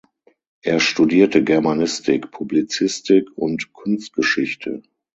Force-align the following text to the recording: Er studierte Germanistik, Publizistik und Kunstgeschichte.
Er 0.63 0.79
studierte 0.79 1.43
Germanistik, 1.43 2.31
Publizistik 2.31 3.29
und 3.37 3.71
Kunstgeschichte. 3.71 4.81